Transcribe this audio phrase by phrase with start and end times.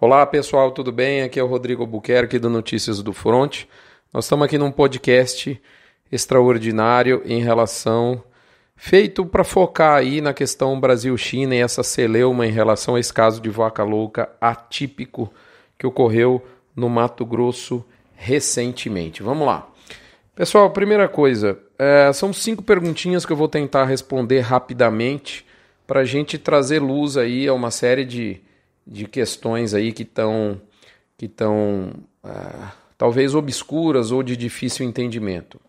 [0.00, 1.22] Olá pessoal, tudo bem?
[1.22, 3.62] Aqui é o Rodrigo Albuquerque do Notícias do Front.
[4.12, 5.58] Nós estamos aqui num podcast
[6.10, 8.22] extraordinário em relação
[8.76, 13.40] feito para focar aí na questão Brasil-China e essa celeuma em relação a esse caso
[13.40, 15.32] de vaca louca atípico
[15.78, 17.82] que ocorreu no Mato Grosso
[18.16, 19.22] recentemente.
[19.22, 19.68] Vamos lá.
[20.34, 25.46] Pessoal, primeira coisa, é, são cinco perguntinhas que eu vou tentar responder rapidamente
[25.86, 28.40] para a gente trazer luz aí a uma série de,
[28.86, 30.60] de questões aí que estão
[31.16, 31.92] que estão
[32.24, 35.60] uh, talvez obscuras ou de difícil entendimento.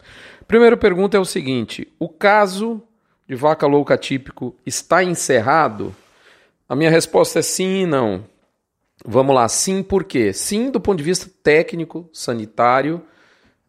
[0.47, 2.81] Primeira pergunta é o seguinte: o caso
[3.27, 5.95] de vaca louca típico está encerrado?
[6.67, 8.25] A minha resposta é sim e não.
[9.05, 10.33] Vamos lá, sim, por quê?
[10.33, 13.03] Sim, do ponto de vista técnico, sanitário,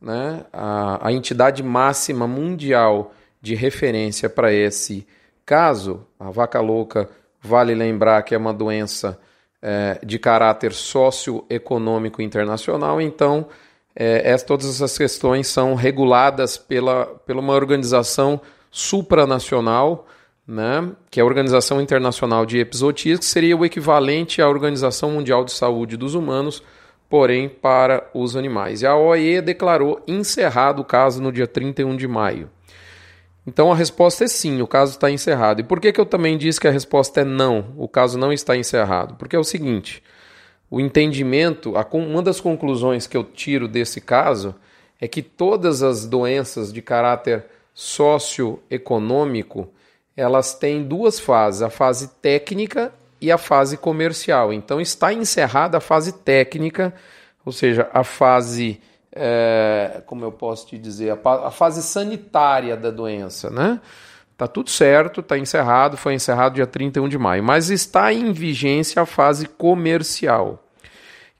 [0.00, 5.06] né, a, a entidade máxima mundial de referência para esse
[5.44, 7.10] caso, a vaca louca,
[7.41, 9.20] vale lembrar que é uma doença
[9.62, 13.47] é, de caráter socioeconômico internacional, então
[13.95, 20.06] é, é, todas essas questões são reguladas pela, pela uma organização supranacional,
[20.47, 25.45] né, que é a Organização Internacional de Episotias, que seria o equivalente à Organização Mundial
[25.45, 26.62] de Saúde dos Humanos,
[27.08, 28.83] porém para os animais.
[28.83, 32.50] E a OIE declarou encerrado o caso no dia 31 de maio.
[33.47, 35.61] Então a resposta é sim, o caso está encerrado.
[35.61, 38.33] E por que, que eu também disse que a resposta é não, o caso não
[38.33, 39.14] está encerrado?
[39.14, 40.02] Porque é o seguinte:
[40.70, 44.55] o entendimento, uma das conclusões que eu tiro desse caso
[45.00, 49.69] é que todas as doenças de caráter socioeconômico
[50.17, 54.52] elas têm duas fases, a fase técnica e a fase comercial.
[54.52, 56.94] Então está encerrada a fase técnica,
[57.44, 58.80] ou seja, a fase,
[59.17, 63.81] é, como eu posso te dizer, a, a fase sanitária da doença, né?
[64.36, 69.00] Tá tudo certo, está encerrado, foi encerrado dia 31 de maio, mas está em vigência
[69.00, 70.62] a fase comercial.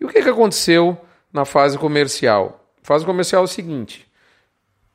[0.01, 0.97] E o que, que aconteceu
[1.31, 2.65] na fase comercial?
[2.83, 4.09] A fase comercial é o seguinte: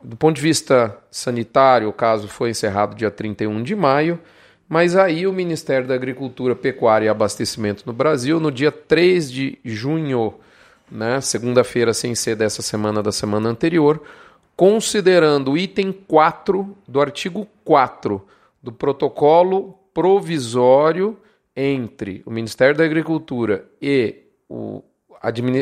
[0.04, 4.20] do ponto de vista sanitário, o caso foi encerrado dia 31 de maio,
[4.67, 9.60] mas aí o Ministério da Agricultura, Pecuária e Abastecimento no Brasil, no dia 3 de
[9.64, 10.34] junho,
[10.92, 14.02] né, segunda-feira, sem ser dessa semana, da semana anterior,
[14.56, 18.22] considerando o item 4 do artigo 4
[18.62, 21.18] do protocolo provisório
[21.56, 24.84] entre o Ministério da Agricultura e o,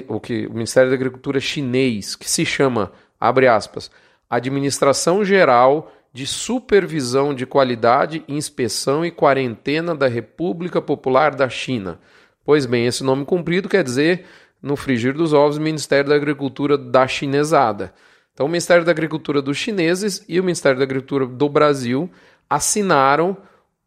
[0.07, 3.89] o, que, o Ministério da Agricultura chinês, que se chama, abre aspas,
[4.29, 11.99] Administração Geral de Supervisão de Qualidade, Inspeção e Quarentena da República Popular da China.
[12.43, 14.25] Pois bem, esse nome cumprido quer dizer,
[14.61, 17.93] no frigir dos ovos, Ministério da Agricultura da Chinesada.
[18.33, 22.09] Então, o Ministério da Agricultura dos chineses e o Ministério da Agricultura do Brasil
[22.49, 23.37] assinaram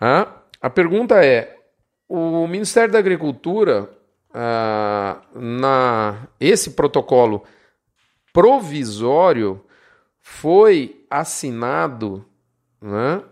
[0.00, 0.26] Ah,
[0.60, 1.56] a pergunta é:
[2.08, 3.90] o Ministério da Agricultura,
[4.32, 7.44] ah, na esse protocolo
[8.32, 9.64] provisório,
[10.20, 12.24] foi assinado
[12.80, 13.22] né,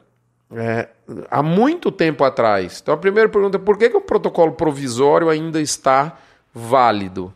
[0.50, 0.88] é,
[1.31, 2.81] há muito tempo atrás.
[2.82, 6.19] Então a primeira pergunta é por que, que o protocolo provisório ainda está
[6.53, 7.32] válido?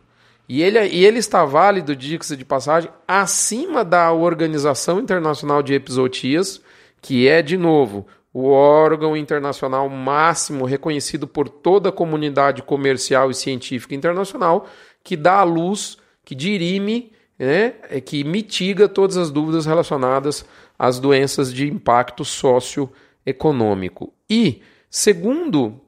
[0.47, 6.61] E ele, e ele está válido, diga-se de passagem, acima da Organização Internacional de Episotias,
[7.01, 13.33] que é, de novo, o órgão internacional máximo reconhecido por toda a comunidade comercial e
[13.33, 14.67] científica internacional,
[15.03, 20.45] que dá à luz, que dirime, né, é que mitiga todas as dúvidas relacionadas
[20.77, 24.13] às doenças de impacto socioeconômico.
[24.29, 25.79] E, segundo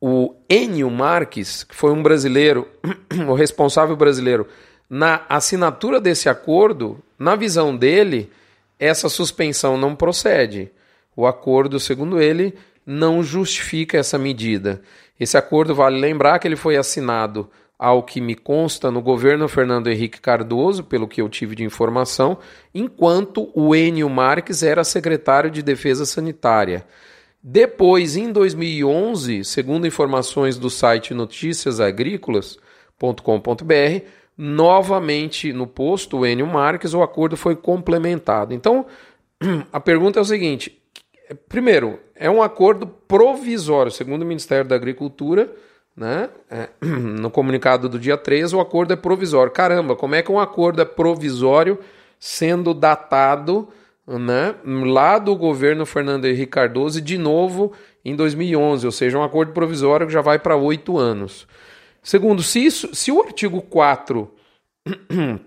[0.00, 2.68] o Enio Marques, que foi um brasileiro,
[3.26, 4.46] o responsável brasileiro,
[4.88, 8.30] na assinatura desse acordo, na visão dele,
[8.78, 10.70] essa suspensão não procede.
[11.16, 14.82] O acordo, segundo ele, não justifica essa medida.
[15.18, 19.88] Esse acordo, vale lembrar que ele foi assinado, ao que me consta, no governo Fernando
[19.88, 22.38] Henrique Cardoso, pelo que eu tive de informação,
[22.74, 26.86] enquanto o Enio Marques era secretário de Defesa Sanitária.
[27.42, 34.06] Depois, em 2011, segundo informações do site noticiasagrícolas.com.br,
[34.36, 38.54] novamente no posto Enio Marques, o acordo foi complementado.
[38.54, 38.86] Então,
[39.70, 40.80] a pergunta é o seguinte:
[41.48, 45.52] primeiro, é um acordo provisório, segundo o Ministério da Agricultura,
[45.96, 46.30] né?
[46.50, 49.52] É, no comunicado do dia 13, o acordo é provisório.
[49.52, 51.78] Caramba, como é que um acordo é provisório
[52.18, 53.68] sendo datado
[54.06, 57.72] né, lá do governo Fernando Henrique Cardoso e de novo
[58.04, 61.46] em 2011, ou seja, um acordo provisório que já vai para oito anos.
[62.02, 64.30] Segundo, se, isso, se o artigo 4,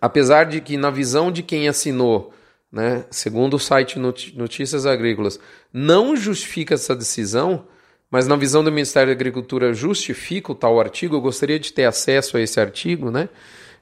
[0.00, 2.32] apesar de que na visão de quem assinou,
[2.70, 5.38] né, segundo o site Notícias Agrícolas,
[5.72, 7.64] não justifica essa decisão,
[8.14, 11.84] mas na visão do Ministério da Agricultura justifica o tal artigo, eu gostaria de ter
[11.84, 13.28] acesso a esse artigo, né?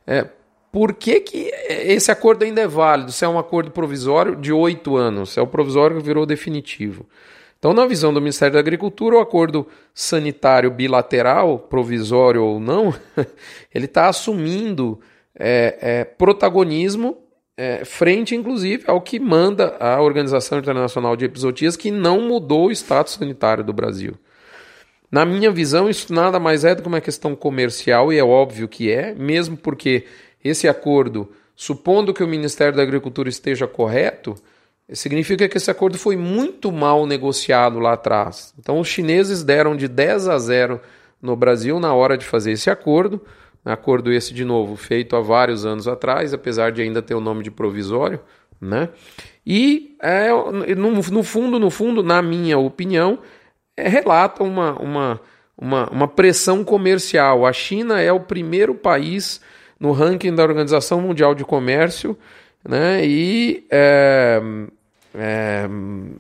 [0.07, 0.27] É,
[0.73, 3.13] por que, que esse acordo ainda é válido?
[3.13, 7.07] Se é um acordo provisório de oito anos, se é o provisório que virou definitivo.
[7.59, 12.95] Então, na visão do Ministério da Agricultura, o acordo sanitário bilateral, provisório ou não,
[13.75, 14.99] ele está assumindo
[15.39, 17.19] é, é, protagonismo
[17.63, 22.73] é, frente, inclusive, ao que manda a Organização Internacional de Episotias, que não mudou o
[22.73, 24.15] status sanitário do Brasil.
[25.09, 28.67] Na minha visão, isso nada mais é do que uma questão comercial, e é óbvio
[28.67, 30.07] que é, mesmo porque
[30.43, 34.35] esse acordo, supondo que o Ministério da Agricultura esteja correto,
[34.93, 38.53] significa que esse acordo foi muito mal negociado lá atrás.
[38.59, 40.81] Então, os chineses deram de 10 a 0
[41.21, 43.21] no Brasil na hora de fazer esse acordo.
[43.65, 47.45] Acordo esse, de novo, feito há vários anos atrás, apesar de ainda ter o nome
[47.45, 48.21] de provisório.
[48.61, 48.89] Né?
[49.47, 50.31] E, é,
[50.77, 53.19] no, no fundo, no fundo, na minha opinião,
[53.77, 55.21] é, relata uma, uma,
[55.57, 57.47] uma, uma pressão comercial.
[57.47, 59.41] A China é o primeiro país
[59.79, 62.17] no ranking da Organização Mundial de Comércio,
[62.65, 63.05] né?
[63.05, 64.41] E é,
[65.15, 65.69] é,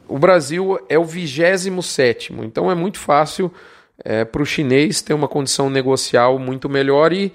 [0.09, 2.33] o Brasil é o 27.
[2.43, 3.53] Então é muito fácil
[4.05, 7.33] é, para o chinês ter uma condição negocial muito melhor e,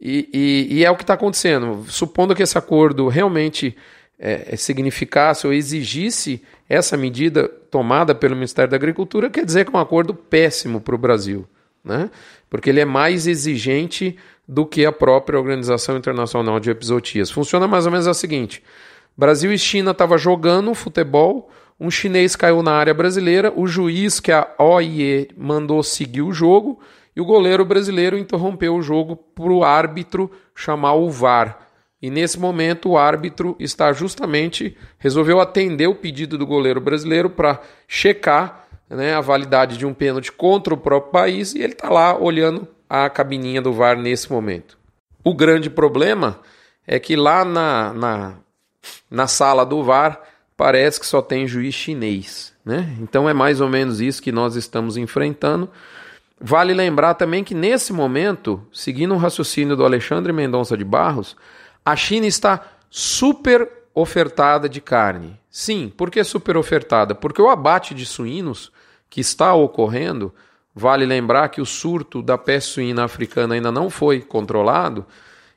[0.00, 1.84] e, e, e é o que está acontecendo.
[1.88, 3.76] Supondo que esse acordo realmente
[4.18, 9.78] é, significasse ou exigisse essa medida tomada pelo Ministério da Agricultura, quer dizer que é
[9.78, 11.46] um acordo péssimo para o Brasil,
[11.84, 12.10] né?
[12.48, 17.30] porque ele é mais exigente do que a própria Organização Internacional de Episotias.
[17.30, 18.62] Funciona mais ou menos a seguinte:
[19.16, 24.30] Brasil e China estavam jogando futebol, um chinês caiu na área brasileira, o juiz que
[24.30, 26.80] a OIE mandou seguir o jogo
[27.16, 31.58] e o goleiro brasileiro interrompeu o jogo para o árbitro chamar o VAR.
[32.00, 37.60] E nesse momento o árbitro está justamente resolveu atender o pedido do goleiro brasileiro para
[37.88, 42.16] checar né, a validade de um pênalti contra o próprio país e ele está lá
[42.16, 44.78] olhando a cabininha do VAR nesse momento.
[45.24, 46.40] O grande problema
[46.86, 48.34] é que lá na, na,
[49.10, 50.20] na sala do VAR
[50.56, 52.52] parece que só tem juiz chinês.
[52.64, 52.96] Né?
[53.00, 55.70] Então é mais ou menos isso que nós estamos enfrentando.
[56.40, 61.36] Vale lembrar também que nesse momento, seguindo o raciocínio do Alexandre Mendonça de Barros,
[61.84, 62.60] a China está
[62.90, 65.38] super ofertada de carne.
[65.50, 67.14] Sim, por que super ofertada?
[67.14, 68.72] Porque o abate de suínos
[69.08, 70.32] que está ocorrendo
[70.74, 75.06] Vale lembrar que o surto da peste suína africana ainda não foi controlado.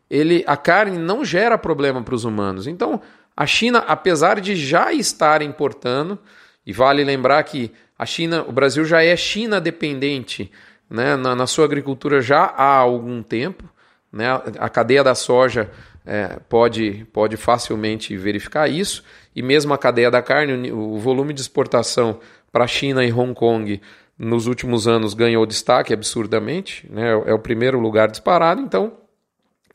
[0.07, 2.67] Ele, a carne não gera problema para os humanos.
[2.67, 3.01] Então,
[3.37, 6.17] a China, apesar de já estar importando,
[6.65, 10.51] e vale lembrar que a China, o Brasil já é China dependente
[10.89, 13.63] né, na, na sua agricultura já há algum tempo.
[14.11, 14.25] Né,
[14.57, 15.69] a cadeia da soja
[16.03, 19.03] é, pode, pode facilmente verificar isso,
[19.35, 22.19] e mesmo a cadeia da carne, o volume de exportação
[22.51, 23.79] para a China e Hong Kong
[24.17, 27.11] nos últimos anos ganhou destaque absurdamente, né?
[27.27, 28.61] é o primeiro lugar disparado.
[28.61, 28.93] Então,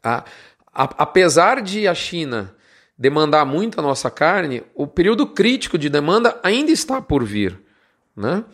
[0.02, 0.24] a,
[0.74, 2.52] a, apesar de a China
[3.02, 7.58] demandar muito a nossa carne, o período crítico de demanda ainda está por vir.
[8.16, 8.44] Né?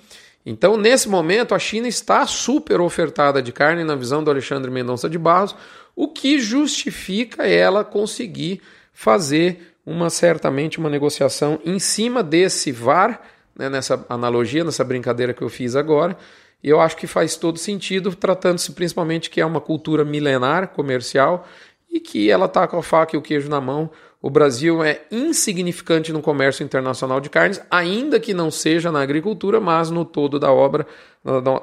[0.44, 5.06] Então, nesse momento, a China está super ofertada de carne na visão do Alexandre Mendonça
[5.06, 5.54] de Barros,
[5.94, 13.20] o que justifica ela conseguir fazer uma certamente uma negociação em cima desse VAR
[13.54, 16.16] né, nessa analogia, nessa brincadeira que eu fiz agora.
[16.64, 21.46] E eu acho que faz todo sentido, tratando-se principalmente que é uma cultura milenar comercial
[21.90, 23.90] e que ela está com a faca e o queijo na mão.
[24.20, 29.60] O Brasil é insignificante no comércio internacional de carnes, ainda que não seja na agricultura,
[29.60, 30.86] mas no todo da obra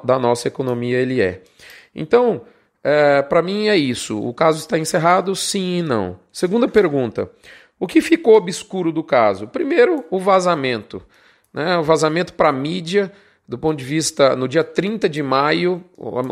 [0.02, 1.42] da nossa economia ele é.
[1.94, 2.42] Então,
[2.82, 4.18] é, para mim é isso.
[4.18, 5.34] O caso está encerrado?
[5.36, 6.18] Sim e não.
[6.32, 7.30] Segunda pergunta:
[7.78, 9.48] o que ficou obscuro do caso?
[9.48, 11.02] Primeiro, o vazamento.
[11.52, 11.76] Né?
[11.76, 13.12] O vazamento para a mídia,
[13.46, 15.84] do ponto de vista, no dia 30 de maio,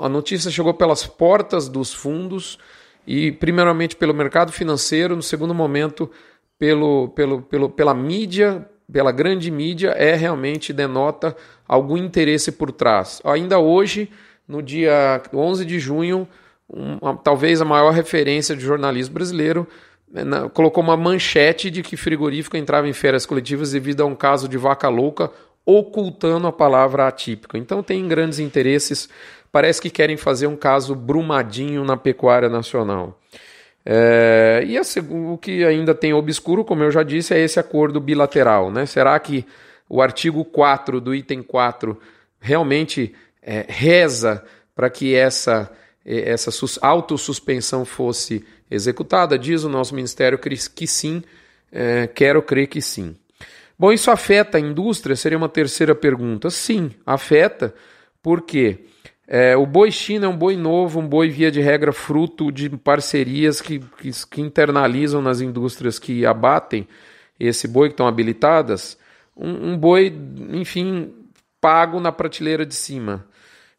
[0.02, 2.58] a notícia chegou pelas portas dos fundos
[3.06, 6.10] e, primeiramente, pelo mercado financeiro, no segundo momento,
[6.58, 13.20] pelo, pelo, pelo, pela mídia, pela grande mídia, é realmente denota algum interesse por trás.
[13.24, 14.10] Ainda hoje,
[14.46, 16.28] no dia 11 de junho,
[16.68, 19.66] uma, talvez a maior referência de jornalismo brasileiro
[20.10, 24.48] na, colocou uma manchete de que frigorífico entrava em férias coletivas devido a um caso
[24.48, 25.30] de vaca louca
[25.66, 27.56] ocultando a palavra atípico.
[27.56, 29.08] Então tem grandes interesses,
[29.54, 33.20] parece que querem fazer um caso brumadinho na pecuária nacional.
[33.86, 38.00] É, e a, o que ainda tem obscuro, como eu já disse, é esse acordo
[38.00, 38.68] bilateral.
[38.72, 38.84] Né?
[38.84, 39.46] Será que
[39.88, 41.96] o artigo 4 do item 4
[42.40, 44.42] realmente é, reza
[44.74, 45.70] para que essa,
[46.04, 46.50] essa
[46.82, 49.38] autossuspensão fosse executada?
[49.38, 51.22] Diz o nosso Ministério que sim,
[51.70, 53.14] é, quero crer que sim.
[53.78, 55.14] Bom, isso afeta a indústria?
[55.14, 56.50] Seria uma terceira pergunta.
[56.50, 57.72] Sim, afeta,
[58.20, 58.80] porque
[59.26, 62.68] é, o boi China é um boi novo, um boi via de regra fruto de
[62.68, 66.86] parcerias que, que, que internalizam nas indústrias que abatem
[67.40, 68.98] esse boi que estão habilitadas,
[69.36, 70.14] um, um boi,
[70.52, 71.12] enfim,
[71.60, 73.26] pago na prateleira de cima.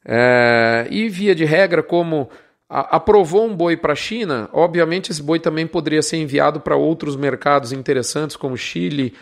[0.03, 2.29] É, e via de regra, como
[2.67, 6.75] a, aprovou um boi para a China, obviamente esse boi também poderia ser enviado para
[6.75, 9.13] outros mercados interessantes, como Chile,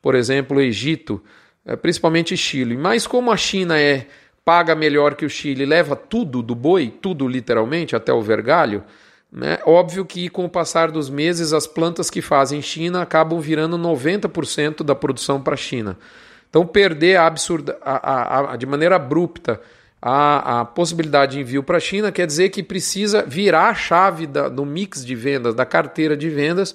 [0.00, 1.22] por exemplo, Egito,
[1.66, 2.76] é, principalmente Chile.
[2.76, 4.06] Mas como a China é
[4.44, 8.82] paga melhor que o Chile, leva tudo do boi, tudo literalmente, até o vergalho,
[9.30, 9.58] né?
[9.64, 14.82] Óbvio que com o passar dos meses as plantas que fazem China acabam virando 90%
[14.82, 15.96] da produção para a China.
[16.50, 19.58] Então perder absurda, a, a, a, de maneira abrupta
[20.02, 24.26] a, a possibilidade de envio para a China quer dizer que precisa virar a chave
[24.26, 26.74] da, do mix de vendas, da carteira de vendas,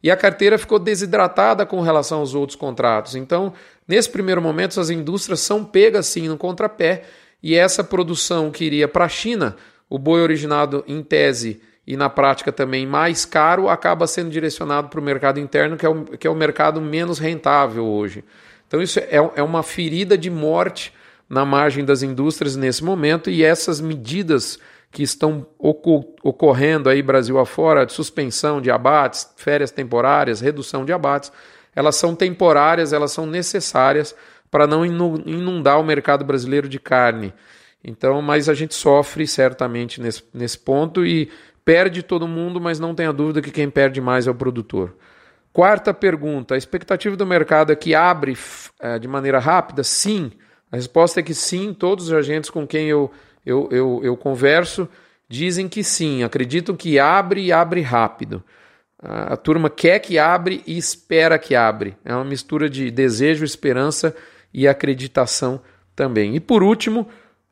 [0.00, 3.16] e a carteira ficou desidratada com relação aos outros contratos.
[3.16, 3.52] Então,
[3.88, 7.04] nesse primeiro momento, as indústrias são pegas sim no contrapé
[7.42, 9.56] e essa produção que iria para a China,
[9.88, 15.00] o boi originado em tese e na prática também mais caro, acaba sendo direcionado para
[15.00, 18.22] o mercado interno, que é o, que é o mercado menos rentável hoje.
[18.66, 20.92] Então, isso é, é uma ferida de morte
[21.26, 24.58] na margem das indústrias nesse momento e essas medidas
[24.90, 31.32] que estão ocorrendo aí Brasil afora, de suspensão de abates, férias temporárias, redução de abates,
[31.78, 34.14] elas são temporárias, elas são necessárias
[34.50, 37.32] para não inundar o mercado brasileiro de carne.
[37.84, 41.30] Então, mas a gente sofre certamente nesse, nesse ponto e
[41.64, 44.96] perde todo mundo, mas não tenha dúvida que quem perde mais é o produtor.
[45.52, 48.36] Quarta pergunta: a expectativa do mercado é que abre
[48.80, 49.84] é, de maneira rápida?
[49.84, 50.32] Sim.
[50.72, 51.72] A resposta é que sim.
[51.72, 53.10] Todos os agentes com quem eu
[53.46, 54.86] eu, eu, eu converso,
[55.28, 58.42] dizem que sim, acreditam que abre e abre rápido.
[59.00, 61.96] A, turma quer que abre e espera que abre.
[62.04, 64.14] É uma mistura de desejo, esperança
[64.52, 65.60] e acreditação
[65.94, 66.34] também.
[66.34, 67.06] E por último,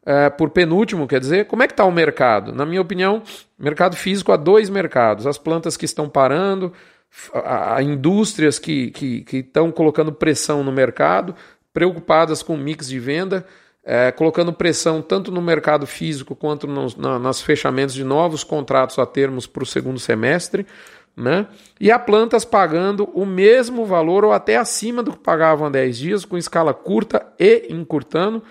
[0.05, 2.53] é, por penúltimo, quer dizer, como é que está o mercado?
[2.53, 3.23] Na minha opinião,
[3.59, 5.26] mercado físico há dois mercados.
[5.26, 6.73] As plantas que estão parando,
[7.45, 11.35] a indústrias que, que, que estão colocando pressão no mercado,
[11.73, 13.47] preocupadas com o mix de venda
[13.87, 18.99] é, colocando pressão tanto no mercado físico quanto nos na, nas fechamentos de novos contratos
[18.99, 20.67] a termos para o segundo semestre,
[21.16, 21.46] né?
[21.80, 25.96] E a plantas pagando o mesmo valor ou até acima do que pagavam há 10
[25.96, 28.42] dias, com escala curta e encurtando.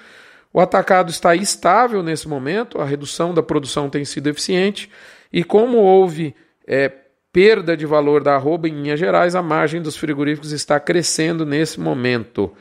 [0.52, 4.90] O atacado está estável nesse momento, a redução da produção tem sido eficiente,
[5.32, 6.34] e como houve
[6.66, 6.92] é,
[7.32, 11.80] perda de valor da arroba em Minas Gerais, a margem dos frigoríficos está crescendo nesse
[11.80, 12.54] momento.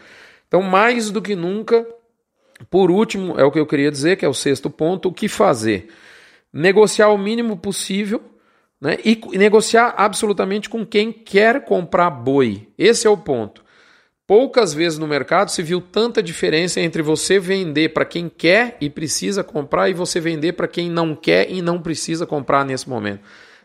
[0.49, 1.87] Então, mais do que nunca,
[2.69, 5.29] por último, é o que eu queria dizer, que é o sexto ponto: o que
[5.29, 5.89] fazer?
[6.53, 8.21] Negociar o mínimo possível
[8.85, 12.69] né, e negociar absolutamente com quem quer comprar boi.
[12.77, 13.65] Esse é o ponto.
[14.27, 18.91] Poucas vezes no mercado se viu tanta diferença entre você vender para quem quer e
[18.91, 23.21] precisa comprar e você vender para quem não quer e não precisa comprar nesse momento.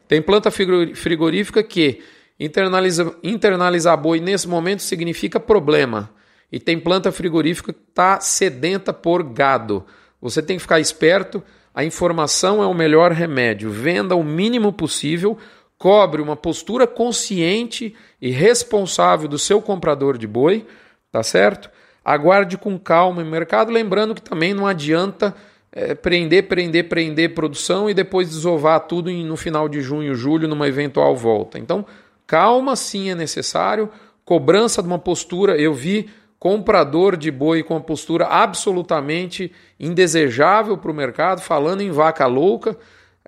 [0.08, 2.00] Tem planta frigorífica que
[2.40, 6.10] internaliza, internalizar boi nesse momento significa problema.
[6.50, 9.86] E tem planta frigorífica que está sedenta por gado.
[10.22, 11.44] Você tem que ficar esperto.
[11.74, 13.70] A informação é o melhor remédio.
[13.70, 15.38] Venda o mínimo possível,
[15.78, 20.66] cobre uma postura consciente e responsável do seu comprador de boi,
[21.12, 21.70] tá certo?
[22.04, 25.36] Aguarde com calma o mercado, lembrando que também não adianta
[25.72, 30.68] é, prender, prender, prender produção e depois desovar tudo no final de junho, julho, numa
[30.68, 31.60] eventual volta.
[31.60, 31.86] Então,
[32.26, 33.90] calma sim é necessário,
[34.26, 35.56] cobrança de uma postura.
[35.58, 41.91] Eu vi comprador de boi com uma postura absolutamente indesejável para o mercado, falando em
[41.91, 42.77] vaca louca.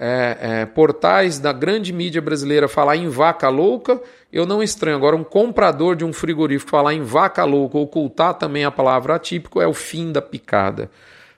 [0.03, 4.01] É, é, portais da grande mídia brasileira falar em vaca louca,
[4.33, 4.97] eu não estranho.
[4.97, 9.61] Agora, um comprador de um frigorífico falar em vaca louca, ocultar também a palavra atípico,
[9.61, 10.89] é o fim da picada.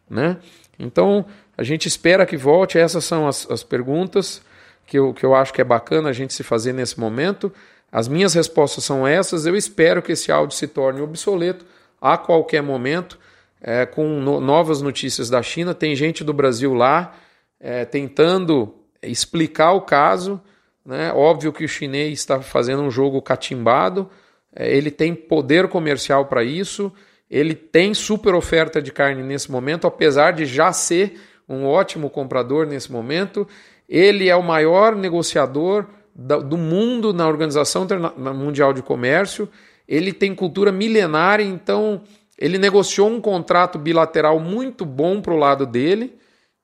[0.09, 0.37] Né?
[0.79, 1.25] Então,
[1.57, 2.77] a gente espera que volte.
[2.77, 4.41] Essas são as, as perguntas
[4.85, 7.51] que eu, que eu acho que é bacana a gente se fazer nesse momento.
[7.93, 9.45] As minhas respostas são essas.
[9.45, 11.63] Eu espero que esse áudio se torne obsoleto
[12.01, 13.19] a qualquer momento,
[13.61, 15.75] é, com no, novas notícias da China.
[15.75, 17.13] Tem gente do Brasil lá
[17.59, 20.41] é, tentando explicar o caso,
[20.83, 21.13] Né?
[21.13, 24.09] Óbvio que o chinês está fazendo um jogo catimbado,
[24.53, 26.91] é, ele tem poder comercial para isso,
[27.29, 32.65] ele tem super oferta de carne nesse momento, apesar de já ser um ótimo comprador
[32.65, 33.47] nesse momento.
[33.87, 35.85] Ele é o maior negociador
[36.15, 37.87] do mundo na Organização
[38.35, 39.49] Mundial de Comércio.
[39.87, 42.01] Ele tem cultura milenária, então
[42.37, 46.15] ele negociou um contrato bilateral muito bom para o lado dele,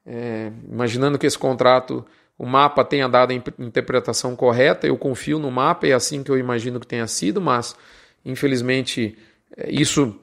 [0.06, 2.06] é, imaginando que esse contrato,
[2.38, 4.88] o mapa tenha dado a interpretação correta.
[4.88, 7.76] Eu confio no mapa, é assim que eu imagino que tenha sido, mas
[8.26, 9.18] infelizmente
[9.58, 10.20] é, isso,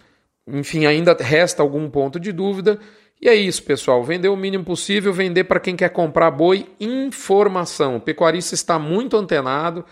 [0.47, 2.79] enfim, ainda resta algum ponto de dúvida.
[3.21, 4.03] E é isso, pessoal.
[4.05, 6.67] Vender o mínimo possível, vender para quem quer comprar boi.
[6.79, 7.97] Informação.
[7.97, 9.85] O pecuarista está muito antenado,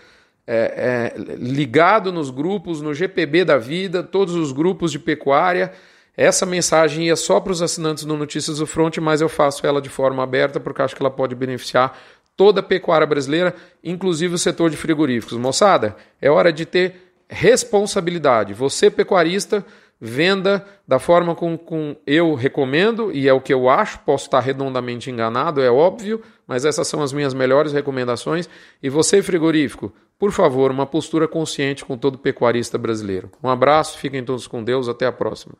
[0.45, 5.71] é, é, ligado nos grupos, no GPB da vida, todos os grupos de pecuária.
[6.15, 9.81] Essa mensagem ia só para os assinantes do Notícias do Front, mas eu faço ela
[9.81, 11.97] de forma aberta porque acho que ela pode beneficiar
[12.37, 13.53] toda a pecuária brasileira,
[13.83, 15.37] inclusive o setor de frigoríficos.
[15.37, 18.53] Moçada, é hora de ter responsabilidade.
[18.53, 19.65] Você, pecuarista,
[19.99, 25.09] venda da forma com, eu recomendo, e é o que eu acho, posso estar redondamente
[25.09, 28.49] enganado, é óbvio, mas essas são as minhas melhores recomendações.
[28.81, 33.29] E você, frigorífico, por favor, uma postura consciente com todo pecuarista brasileiro.
[33.43, 35.55] Um abraço, fiquem todos com Deus, até a próxima.